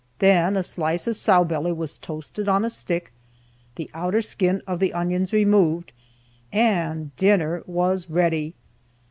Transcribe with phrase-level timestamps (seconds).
[0.17, 3.13] Then a slice of sow belly was toasted on a stick,
[3.75, 5.91] the outer skin of the onions removed
[6.51, 8.55] and dinner was ready.